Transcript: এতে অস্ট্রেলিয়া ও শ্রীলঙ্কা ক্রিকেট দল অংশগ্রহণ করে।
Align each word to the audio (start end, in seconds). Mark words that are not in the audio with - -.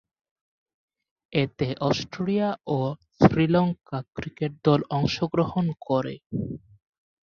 এতে 1.33 1.67
অস্ট্রেলিয়া 1.87 2.49
ও 2.67 2.77
শ্রীলঙ্কা 3.17 3.99
ক্রিকেট 4.15 4.51
দল 4.65 4.79
অংশগ্রহণ 4.97 5.65
করে। 5.87 6.13